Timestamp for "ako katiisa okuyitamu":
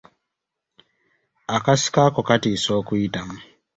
2.07-3.37